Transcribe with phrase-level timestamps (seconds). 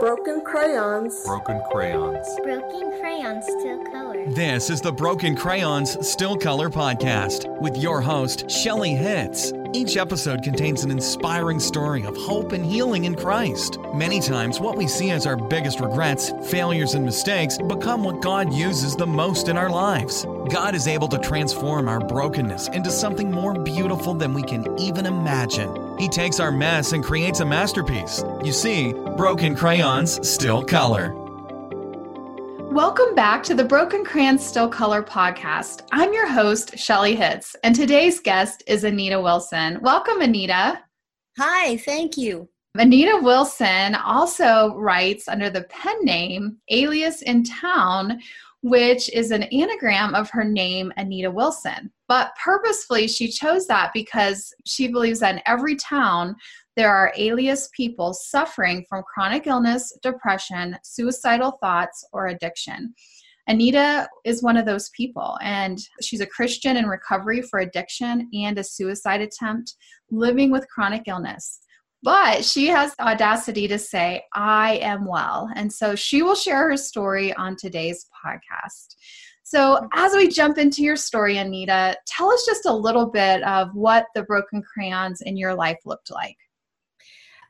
[0.00, 1.24] Broken crayons.
[1.24, 2.24] Broken crayons.
[2.44, 4.30] Broken crayons still color.
[4.30, 9.52] This is the Broken Crayons Still Color Podcast with your host, Shelley Hitz.
[9.72, 13.78] Each episode contains an inspiring story of hope and healing in Christ.
[13.92, 18.52] Many times, what we see as our biggest regrets, failures, and mistakes become what God
[18.52, 20.24] uses the most in our lives.
[20.48, 25.06] God is able to transform our brokenness into something more beautiful than we can even
[25.06, 25.87] imagine.
[25.98, 28.22] He takes our mess and creates a masterpiece.
[28.44, 31.12] You see, broken crayons still color.
[32.70, 35.82] Welcome back to the Broken Crayons Still Color podcast.
[35.90, 39.80] I'm your host, Shelley Hitz, and today's guest is Anita Wilson.
[39.82, 40.80] Welcome, Anita.
[41.36, 42.48] Hi, thank you.
[42.76, 48.20] Anita Wilson also writes under the pen name Alias in Town,
[48.62, 51.92] which is an anagram of her name, Anita Wilson.
[52.08, 56.34] But purposefully, she chose that because she believes that in every town,
[56.76, 62.94] there are alias people suffering from chronic illness, depression, suicidal thoughts, or addiction.
[63.48, 68.58] Anita is one of those people, and she's a Christian in recovery for addiction and
[68.58, 69.74] a suicide attempt,
[70.10, 71.60] living with chronic illness.
[72.02, 75.50] But she has the audacity to say, I am well.
[75.56, 78.94] And so she will share her story on today's podcast.
[79.42, 83.74] So, as we jump into your story, Anita, tell us just a little bit of
[83.74, 86.36] what the broken crayons in your life looked like.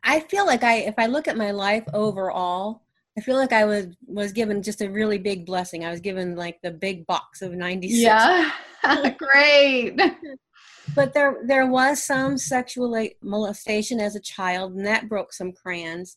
[0.04, 2.82] I feel like I, if I look at my life overall,
[3.18, 5.84] I feel like I was was given just a really big blessing.
[5.84, 7.98] I was given like the big box of 96.
[8.00, 8.52] Yeah.
[9.18, 10.00] Great.
[10.94, 16.16] But there there was some sexual molestation as a child and that broke some crayons.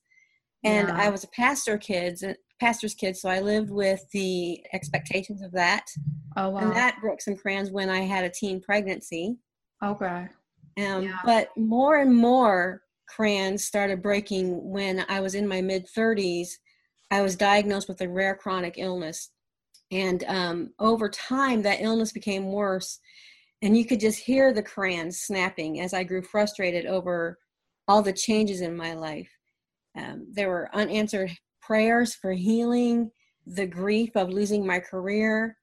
[0.64, 0.98] And Yeah.
[0.98, 2.24] I was a pastor kids
[2.62, 5.88] pastor's kid, so I lived with the expectations of that.
[6.38, 6.60] Oh, wow.
[6.60, 9.38] And that broke some crayons when I had a teen pregnancy.
[9.84, 10.30] okay.
[10.78, 11.18] Um, Yeah.
[11.26, 16.60] But more and more crayons started breaking when I was in my mid 30s.
[17.10, 19.32] I was diagnosed with a rare chronic illness.
[19.90, 23.00] And um, over time, that illness became worse.
[23.62, 27.38] And you could just hear the crayons snapping as I grew frustrated over
[27.88, 29.30] all the changes in my life.
[29.98, 31.32] Um, there were unanswered
[31.62, 33.12] prayers for healing,
[33.46, 35.58] the grief of losing my career,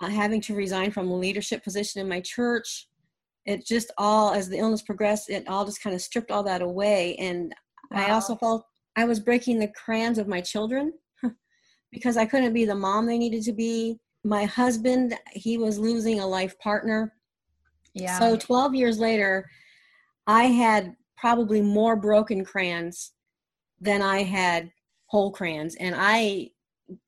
[0.00, 2.88] uh, having to resign from a leadership position in my church,
[3.46, 6.62] it just all as the illness progressed it all just kind of stripped all that
[6.62, 7.16] away.
[7.16, 7.54] And
[7.92, 8.64] i also felt
[8.96, 10.92] i was breaking the crayons of my children
[11.92, 13.98] because i couldn't be the mom they needed to be.
[14.24, 17.12] My husband he was losing a life partner
[17.94, 18.18] Yeah.
[18.18, 19.48] so 12 years later
[20.26, 23.12] i had probably more broken crayons
[23.80, 24.70] than i had
[25.06, 26.50] whole crayons and i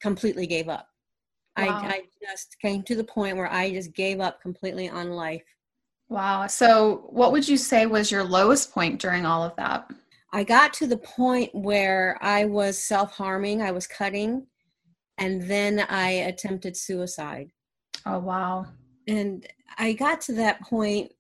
[0.01, 0.89] completely gave up
[1.59, 1.81] Wow.
[1.83, 5.43] I, I just came to the point where i just gave up completely on life
[6.09, 6.47] wow.
[6.47, 9.91] So, what would you say was your lowest point during all of that?
[10.33, 14.47] I got to the point where I was self harming, I was cutting,
[15.19, 17.51] and then I attempted suicide.
[18.05, 18.67] Oh, wow.
[19.09, 19.47] And
[19.79, 21.13] I got to that point.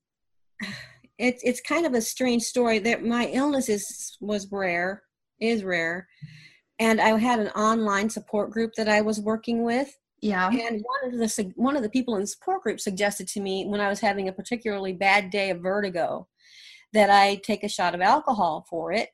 [1.18, 5.02] It's it's kind of a strange story that my illness is was rare,
[5.40, 6.08] is rare,
[6.78, 9.90] and I had an online support group that I was working with,
[10.20, 10.48] Yeah.
[10.50, 13.66] and one of the one of the people in the support group suggested to me
[13.66, 16.28] when I was having a particularly bad day of vertigo
[16.92, 19.08] that I take a shot of alcohol for it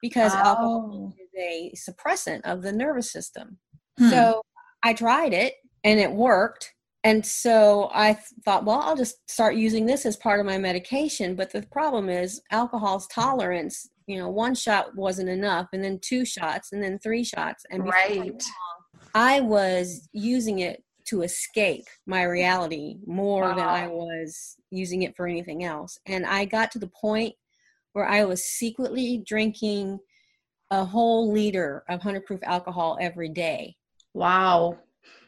[0.00, 1.14] because alcohol Oh.
[1.20, 3.58] is a suppressant of the nervous system.
[3.98, 4.10] Hmm.
[4.10, 4.42] So
[4.84, 6.74] I tried it and it worked.
[7.04, 10.56] And so I th- thought, well, I'll just start using this as part of my
[10.56, 11.36] medication.
[11.36, 13.90] But the problem is alcohol's tolerance.
[14.06, 17.64] You know, one shot wasn't enough, and then two shots, and then three shots.
[17.70, 18.42] And Right.
[19.14, 25.26] I was using it to escape my reality more than I was using it for
[25.26, 25.98] anything else.
[26.06, 27.34] And I got to the point
[27.92, 29.98] where I was secretly drinking
[30.70, 33.76] a whole liter of 100 proof alcohol every day.
[34.14, 34.78] Wow.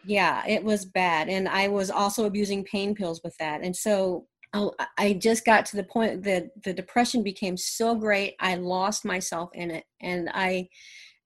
[0.06, 1.28] Yeah, it was bad.
[1.28, 3.62] And I was also abusing pain pills with that.
[3.62, 7.94] And so oh, I- I just got to the point that the depression became so
[7.96, 9.84] great, I lost myself in it.
[10.00, 10.68] And I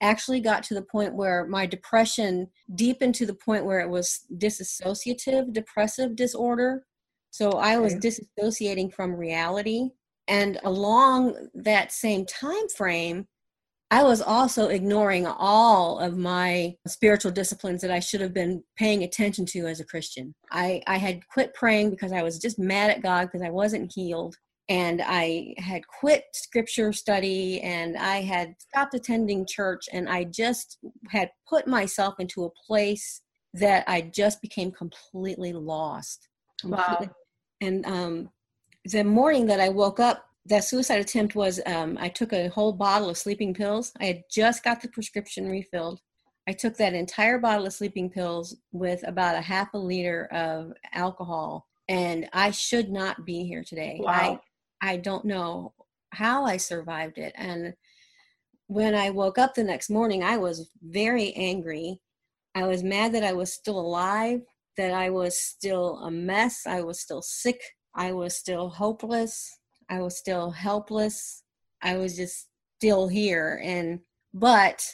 [0.01, 4.25] actually got to the point where my depression deepened to the point where it was
[4.39, 6.87] disassociative depressive disorder.
[7.31, 8.01] So I was Okay.
[8.41, 9.91] disassociating from reality.
[10.27, 13.29] And along that same time frame,
[13.93, 19.03] I was also ignoring all of my spiritual disciplines that I should have been paying
[19.03, 20.33] attention to as a Christian.
[20.53, 23.93] I, I had quit praying because I was just mad at God because I wasn't
[23.93, 24.37] healed.
[24.69, 30.79] And I had quit scripture study and I had stopped attending church and I just
[31.09, 33.23] had put myself into a place
[33.55, 36.29] that I just became completely lost.
[36.63, 37.11] Wow.
[37.61, 38.31] And um,
[38.85, 42.73] the morning that I woke up that suicide attempt was um, I took a whole
[42.73, 43.93] bottle of sleeping pills.
[44.01, 46.01] I had just got the prescription refilled.
[46.49, 50.73] I took that entire bottle of sleeping pills with about a half a liter of
[50.93, 54.01] alcohol, and I should not be here today.
[54.03, 54.41] Wow.
[54.83, 55.73] I I don't know
[56.13, 57.33] how I survived it.
[57.37, 57.75] And
[58.67, 62.01] when I woke up the next morning, I was very angry.
[62.57, 64.41] I was mad that I was still alive,
[64.77, 67.61] that I was still a mess, I was still sick,
[67.95, 69.60] I was still hopeless,
[69.91, 71.43] I was still helpless.
[71.83, 72.49] I was just
[72.79, 74.01] still here and
[74.33, 74.87] but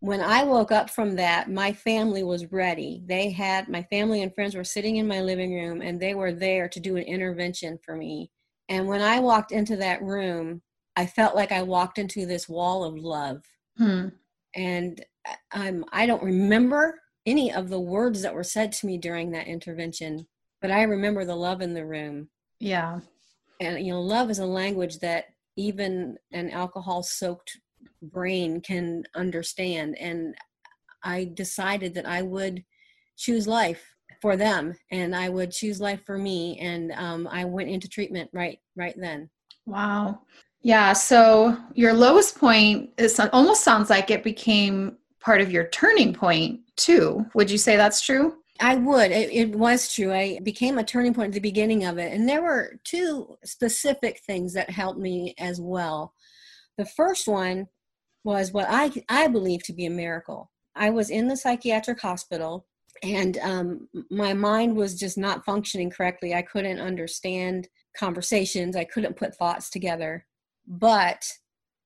[0.00, 3.02] when I woke up from that, my family was ready.
[3.06, 6.32] They had my family and friends were sitting in my living room and they were
[6.32, 8.30] there to do an intervention for me.
[8.68, 10.60] And when I walked into that room,
[10.96, 13.44] I felt like I walked into this wall of love.
[13.78, 14.08] Hmm.
[14.54, 15.02] And
[15.52, 19.46] I'm I don't remember any of the words that were said to me during that
[19.46, 20.26] intervention,
[20.60, 22.28] but I remember the love in the room.
[22.60, 23.00] Yeah.
[23.60, 27.58] And you know, love is a language that even an alcohol soaked
[28.02, 30.34] brain can understand and
[31.02, 32.62] i decided that i would
[33.16, 37.70] choose life for them and i would choose life for me and um, i went
[37.70, 39.30] into treatment right right then
[39.66, 40.20] Wow.
[40.62, 40.92] Yeah.
[40.92, 46.60] So your lowest point is almost sounds like it became part of your turning point
[46.76, 47.24] too.
[47.34, 48.36] Would you say that's true?
[48.60, 51.98] I would it, it was true i became a turning point at the beginning of
[51.98, 56.14] it and there were two specific things that helped me as well.
[56.78, 57.68] The first one
[58.24, 60.50] was what i i believe to be a miracle.
[60.76, 62.66] I was in the psychiatric hospital
[63.02, 66.32] and um, my mind was just not functioning correctly.
[66.32, 70.26] I couldn't understand conversations i couldn't put thoughts together.
[70.66, 71.24] But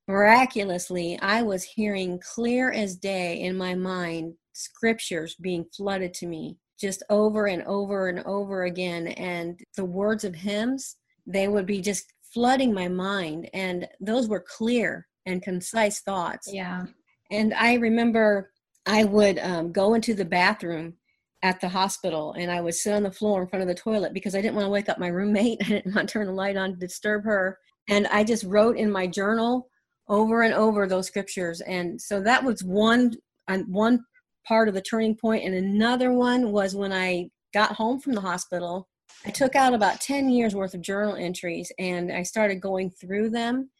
[0.08, 6.56] miraculously i was hearing clear as day in my mind scriptures being flooded to me
[6.80, 10.96] just over and over and over again and the words of hymns
[11.26, 16.84] they would be just flooding my mind and those were clear and concise thoughts Yeah.
[17.30, 18.50] and I remember
[18.86, 20.94] I would um, go into the bathroom
[21.42, 24.12] at the hospital and I would sit on the floor in front of the toilet
[24.14, 25.58] because I didn't want to wake up my roommate.
[25.64, 27.58] I didn't want to turn the light on to disturb her.
[27.88, 29.68] And I just wrote in my journal
[30.08, 31.60] over and over those scriptures.
[31.60, 33.12] And so that was one
[33.48, 34.04] uh, one
[34.48, 35.16] part of the turning.
[35.22, 38.88] And another one was when I got home from the hospital.
[39.26, 43.30] I took out about 10 years worth of journal entries and I started going through
[43.30, 43.70] them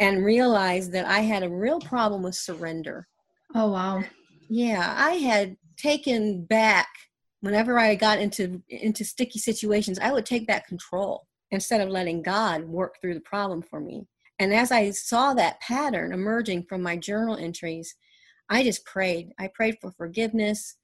[0.00, 3.06] and realized that I had a real problem with surrender.
[3.54, 4.02] Oh, wow.
[4.48, 6.88] Yeah, I had taken back
[7.40, 12.22] whenever I got into into sticky situations, I would take back control instead of letting
[12.22, 14.06] God work through the problem for me.
[14.38, 17.94] And as I saw that pattern emerging from my journal entries,
[18.48, 19.32] I just prayed.
[19.38, 20.76] I prayed for forgiveness.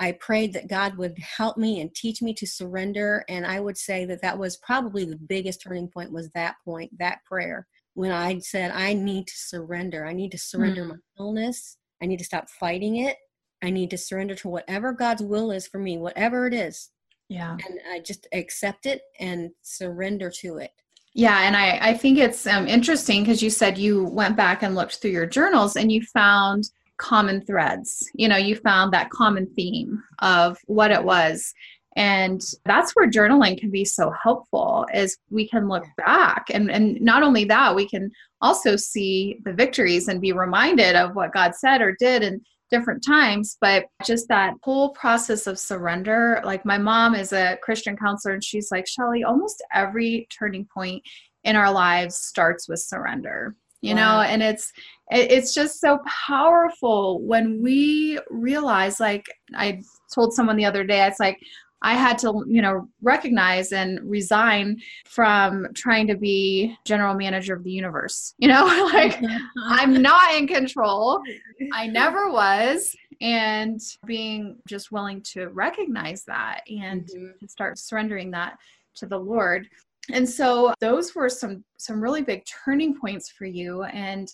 [0.00, 3.24] I prayed that God would help me and teach me to surrender.
[3.28, 6.96] And I would say that that was probably the biggest turning point was that point,
[6.98, 10.06] that prayer, when I said, I need to surrender.
[10.06, 11.78] I need to surrender my illness.
[12.00, 13.16] I need to stop fighting it.
[13.60, 16.90] I need to surrender to whatever God's will is for me, whatever it is.
[17.28, 17.56] Yeah.
[17.66, 20.70] And I just accept it and surrender to it.
[21.14, 24.76] Yeah, and I, I think it's um, interesting because you said you went back and
[24.76, 28.10] looked through your journals and you found common threads.
[28.14, 31.54] You know, you found that common theme of what it was.
[31.96, 37.00] And that's where journaling can be so helpful is we can look back and, and
[37.00, 41.56] not only that, we can also see the victories and be reminded of what God
[41.56, 42.40] said or did in
[42.70, 43.56] different times.
[43.60, 48.44] But just that whole process of surrender, like my mom is a Christian counselor and
[48.44, 51.02] she's like, Shelley, almost every turning point
[51.42, 54.18] in our lives starts with surrender you Wow.
[54.18, 54.72] know and it's
[55.10, 59.80] it's just so powerful when we realize like i
[60.12, 61.38] told someone the other day it's like
[61.82, 67.62] i had to you know recognize and resign from trying to be general manager of
[67.62, 69.20] the universe you know like
[69.68, 71.22] i'm not in control
[71.72, 77.38] i never was and being just willing to recognize that and Mhm.
[77.40, 78.58] to start surrendering that
[78.94, 79.68] to the lord
[80.12, 84.28] and so those were some some really big turning points for you and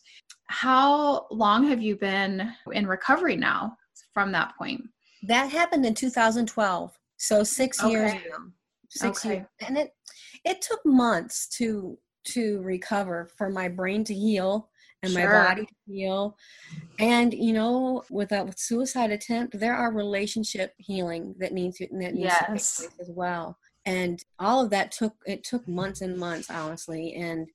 [0.49, 3.77] how long have you been in recovery now
[4.13, 4.81] from that point
[5.27, 6.93] That happened in 2012.
[7.17, 8.23] So six years Okay.
[8.91, 9.35] Six Okay.
[9.37, 9.47] years.
[9.67, 9.91] And it
[10.45, 14.71] it took months to to recover for my brain to heal
[15.03, 16.37] and my body to heal.
[16.99, 22.15] And you know, with a suicide attempt, there are relationship healing that needs to that
[22.15, 23.59] needs to take place as well.
[23.87, 27.47] And all of that took it took months and months, honestly, and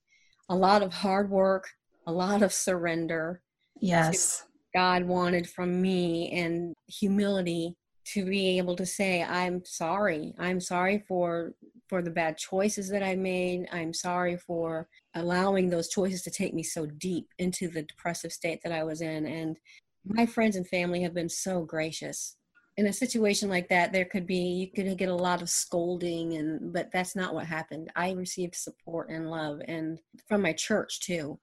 [0.48, 1.68] a lot of hard work,
[2.06, 3.42] a lot of surrender.
[3.80, 4.44] yes
[4.74, 7.74] God wanted from me and humility
[8.12, 10.34] to be able to say I'm sorry.
[10.38, 11.52] I'm sorry for
[11.88, 13.68] for the bad choices that I made.
[13.72, 18.60] I'm sorry for allowing those choices to take me so deep into the depressive state
[18.62, 19.26] that I was in.
[19.26, 19.56] And
[20.04, 22.36] my friends and family have been so gracious.
[22.80, 26.36] In a situation like that, there could be you could get a lot of scolding,
[26.36, 27.92] and but that's not what happened.
[27.94, 31.38] I received support and love, and from my church too.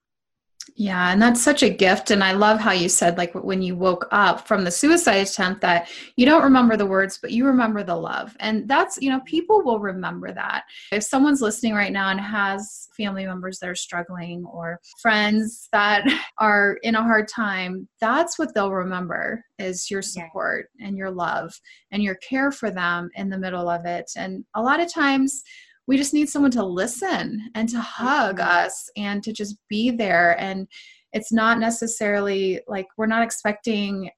[0.76, 2.12] Yeah, and that's such a gift.
[2.12, 5.62] And I love how you said, like, when you woke up from the suicide attempt,
[5.62, 8.36] that you don't remember the words, but you remember the love.
[8.40, 10.64] And that's, you know, people will remember that.
[10.92, 16.06] If someone's listening right now and has family members that are struggling or friends that
[16.38, 20.88] are in a hard time, that's what they'll remember is your support yeah.
[20.88, 21.54] and your love
[21.92, 24.12] and your care for them in the middle of it.
[24.16, 25.44] And a lot of times,
[25.88, 28.50] we just need someone to listen and to hug mm-hmm.
[28.50, 30.40] us and to just be there.
[30.40, 30.68] And
[31.14, 34.10] it's not necessarily like we're not expecting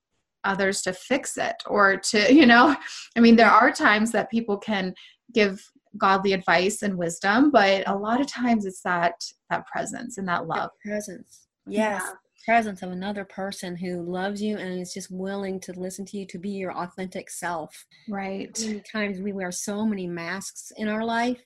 [0.44, 2.74] others to fix it or to you know
[3.18, 4.94] i mean there are times that people can
[5.34, 5.62] give
[5.98, 9.16] godly advice and wisdom but a lot of times it's that
[9.50, 10.72] that presence and that love.
[10.84, 11.48] presence.
[11.68, 12.02] Yes.
[12.04, 12.12] Yeah.
[12.46, 16.26] presence of another person who loves you and is just willing to listen to you
[16.28, 17.86] to be your authentic self.
[18.08, 18.58] Right.
[18.60, 21.42] Many times we wear so many masks in our life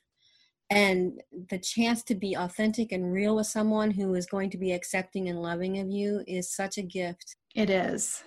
[0.69, 4.71] and the chance to be authentic and real with someone who is going to be
[4.71, 7.35] accepting and loving of you is such a gift.
[7.55, 8.23] It is.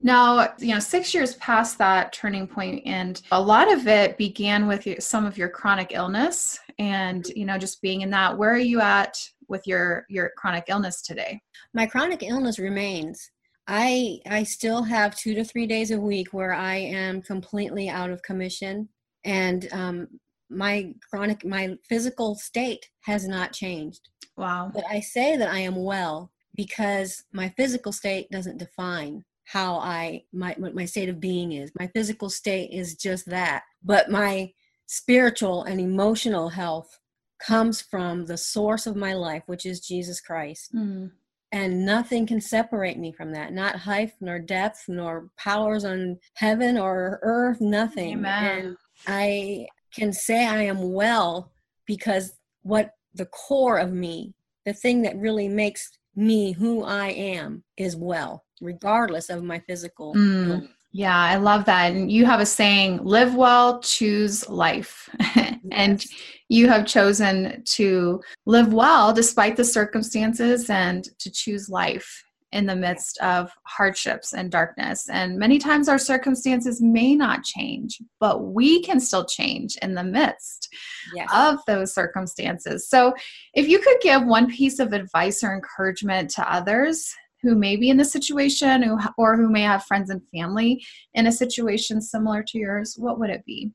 [0.00, 4.66] Now you know six years past that turning point and a lot of it began
[4.66, 8.58] with some of your chronic illness and you know just being in that where are
[8.58, 9.16] you at
[9.48, 11.40] with your your chronic illness today?
[11.72, 13.30] My chronic illness remains.
[13.68, 18.10] I i still have two to three days a week where i am completely out
[18.10, 18.88] of commission.
[19.24, 20.08] And um,
[20.52, 24.08] my chronic my physical state has not changed.
[24.36, 24.70] Wow.
[24.74, 30.22] But i say that i am well because my physical state doesn't define how i
[30.32, 31.72] my what my state of being is.
[31.78, 33.64] My physical state is just that.
[33.82, 34.52] But my
[34.86, 36.98] spiritual and emotional health
[37.40, 40.74] comes from the source of my life which is jesus christ.
[40.74, 41.10] Mm.
[41.50, 43.52] and nothing can separate me from that.
[43.52, 48.12] Not height nor depth nor powers on heaven or earth nothing.
[48.18, 48.58] Amen.
[48.58, 51.52] and i can say I am well
[51.86, 54.34] because what the core of me,
[54.64, 60.14] the thing that really makes me who I am, is well, regardless of my physical.
[60.14, 61.92] Mm, yeah, I love that.
[61.92, 65.08] And you have a saying live well, choose life.
[65.72, 66.04] and
[66.48, 72.76] you have chosen to live well despite the circumstances and to choose life in the
[72.76, 75.08] midst of hardships and darkness.
[75.08, 80.04] And many times our circumstances may not change, but we can still change in the
[80.04, 80.68] midst
[81.14, 81.28] yes.
[81.34, 82.88] of those circumstances.
[82.88, 83.14] So,
[83.54, 87.90] if you could give one piece of advice or encouragement to others who may be
[87.90, 92.58] in the situation or who may have friends and family in a situation similar to
[92.58, 93.72] yours, what would it be?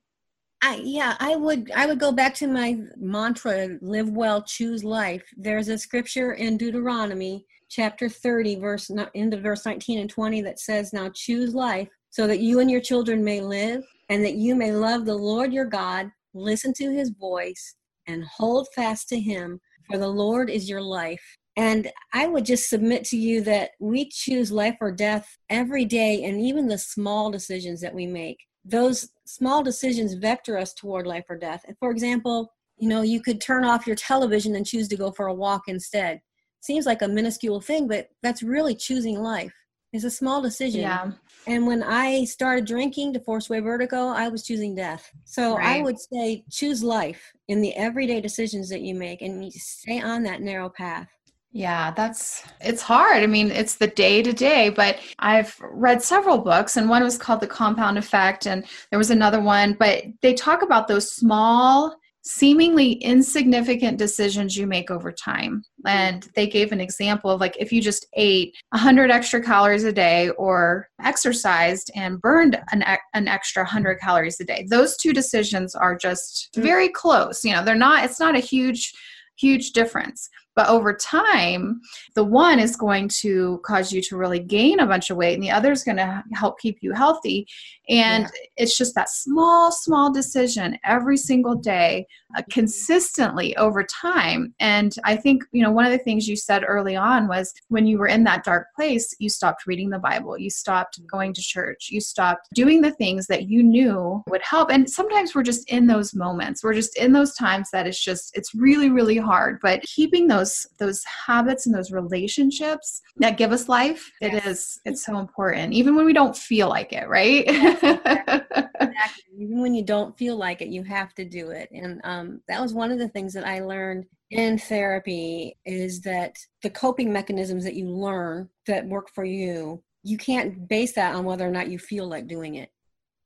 [0.62, 5.24] I, yeah, I would I would go back to my mantra live well choose life.
[5.36, 10.94] There's a scripture in Deuteronomy chapter 30 verse into verse 19 and 20 that says
[10.94, 14.72] now choose life so that you and your children may live and that you may
[14.72, 17.76] love the Lord your God, listen to his voice
[18.08, 19.60] and hold fast to him
[19.90, 21.22] for the Lord is your life.
[21.58, 26.24] And I would just submit to you that we choose life or death every day
[26.24, 31.24] and even the small decisions that we make those small decisions vector us toward life
[31.30, 31.64] or death.
[31.80, 35.28] For example, you know, you could turn off your television and choose to go for
[35.28, 36.22] a walk instead.
[36.62, 39.54] Seems like a minuscule thing, but that's really choosing life.
[39.94, 40.82] It's a small decision.
[40.82, 41.12] Yeah.
[41.48, 45.10] And when I started drinking to force away vertigo, I was choosing death.
[45.24, 45.78] So right.
[45.78, 50.24] I would say choose life in the everyday decisions that you make and stay on
[50.24, 51.08] that narrow path.
[51.54, 53.24] Yeah, that's it's hard.
[53.24, 57.18] I mean, it's the day to day, but I've read several books and one was
[57.18, 61.96] called The Compound Effect and there was another one, but they talk about those small
[62.28, 65.64] seemingly insignificant decisions you make over time.
[65.86, 69.94] And they gave an example of like if you just ate 100 extra calories a
[69.94, 74.68] day or exercised and burned an, an extra 100 calories a day.
[74.70, 76.64] Those two decisions are just mm.
[76.64, 77.46] very close.
[77.46, 78.94] You know, they're not it's not a huge
[79.38, 80.30] huge difference.
[80.56, 81.82] But over time,
[82.16, 85.44] the one is going to cause you to really gain a bunch of weight, and
[85.44, 87.46] the other is going to help keep you healthy.
[87.90, 88.30] And yeah.
[88.58, 94.54] it's just that small, small decision every single day, uh, consistently over time.
[94.60, 97.88] And I think, you know, one of the things you said early on was when
[97.88, 101.42] you were in that dark place, you stopped reading the Bible, you stopped going to
[101.42, 104.70] church, you stopped doing the things that you knew would help.
[104.72, 108.36] And sometimes we're just in those moments, we're just in those times that it's just,
[108.36, 109.60] it's really, really hard.
[109.62, 114.80] But keeping those those those habits and those relationships that give us life it is
[114.86, 117.46] it's so important even when we don't feel like it right
[117.84, 119.24] exactly.
[119.38, 121.70] Even when you don't feel like it, you have to do it.
[121.72, 126.36] And um, that was one of the things that I learned in therapy is that
[126.64, 131.26] the coping mechanisms that you learn that work for you, you can't base that on
[131.26, 132.70] whether or not you feel like doing it.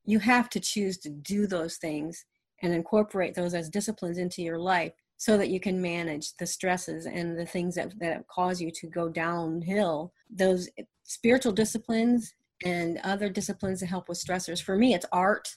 [0.04, 2.24] You have to choose to do those things
[2.62, 7.06] and incorporate those as disciplines into your life so that you can manage the stresses
[7.06, 10.12] and the things that, that cause you to go downhill.
[10.28, 10.68] Those
[11.04, 14.62] spiritual disciplines and other disciplines to help with stressors.
[14.62, 15.54] For me, it's art.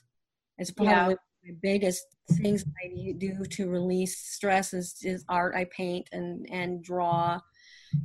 [0.58, 1.52] It's probably yeah.
[1.52, 5.54] my biggest things I do to release stress is, is art.
[5.54, 7.40] I paint and and draw,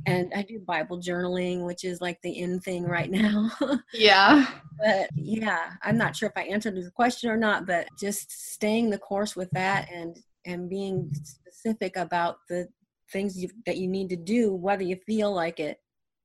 [0.06, 3.50] and I do Bible journaling, which is like the in thing right now.
[3.92, 4.46] yeah.
[4.78, 8.90] But yeah, I'm not sure if I answered the question or not, but just staying
[8.90, 12.68] the course with that and and being specific about the
[13.12, 15.78] things you, that you need to do, whether you feel like it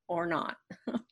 [0.07, 0.57] or not.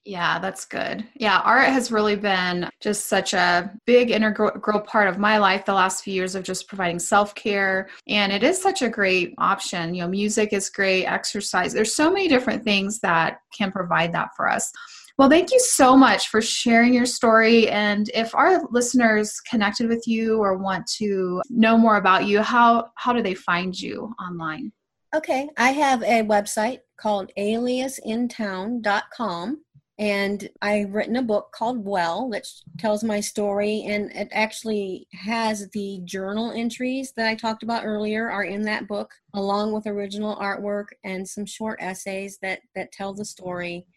[0.06, 1.06] yeah, that's good.
[1.16, 5.74] Yeah, art has really been just such a big integral part of my life the
[5.74, 7.90] last few years of just providing self care.
[8.08, 9.94] And it is such a great option.
[9.94, 11.74] You know, music is great, exercise.
[11.74, 14.72] There's so many different things that can provide that for us.
[15.18, 17.70] Well, thank you so much for sharing your story.
[17.70, 22.90] And if our listeners connected with you or want to know more about you, how
[22.96, 24.74] how do they find you online?
[25.16, 29.64] Okay, I have a website called aliasintown.com
[29.98, 35.70] and I've written a book called Well which tells my story and it actually has
[35.70, 40.36] the journal entries that I talked about earlier are in that book along with original
[40.36, 43.88] artwork and some short essays that that tell the story.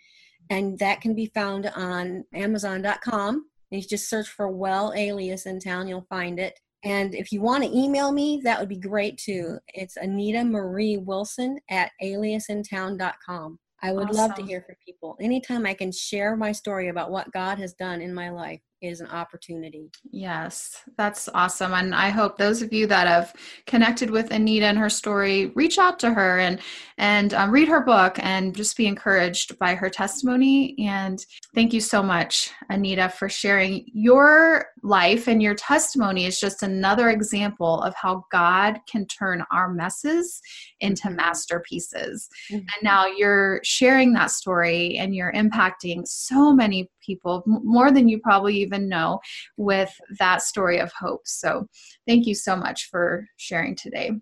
[0.50, 5.88] And that can be found on amazon.com you just search for Well Alias in Town
[5.88, 9.58] you'll find it and if you want to email me, that would be great too.
[9.74, 13.58] It's Anita Marie Wilson at aliasintown.com.
[13.82, 14.16] I would awesome.
[14.16, 15.16] love to hear from people.
[15.20, 19.00] Anytime I can share my story about what God has done in my life, is
[19.00, 19.90] an opportunity.
[20.10, 21.72] Yes, that's awesome.
[21.74, 23.34] And I hope those of you that have
[23.66, 26.60] connected with Anita and her story, reach out to her and
[26.96, 30.74] and um, read her book and just be encouraged by her testimony.
[30.78, 36.62] And thank you so much, Anita, for sharing your life and your testimony is just
[36.62, 40.40] another example of how God can turn our messes
[40.80, 41.16] into mm-hmm.
[41.16, 42.28] masterpieces.
[42.50, 42.58] Mm-hmm.
[42.58, 48.20] And now you're sharing that story and you're impacting so many people, more than you
[48.20, 49.18] probably even know,
[49.56, 51.22] with that story of hope.
[51.24, 51.66] So
[52.06, 54.12] thank you so much for sharing today.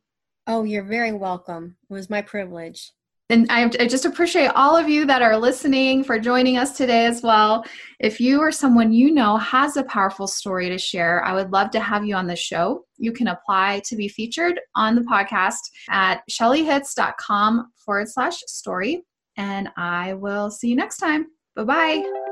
[0.46, 1.77] Oh, you're very welcome.
[1.90, 2.92] It was my privilege.
[3.29, 7.07] And I, I, just appreciate all of you that are listening for joining us today
[7.07, 7.64] as well.
[7.99, 11.70] If you or someone you know has a powerful story to share, I would love
[11.72, 12.85] to have you on the show.
[12.99, 15.59] You can apply to be featured on the podcast
[15.90, 19.03] at shelleyhitz.com forward slash story.
[19.37, 21.27] And I will see you next time.
[21.57, 22.26] Bye bye.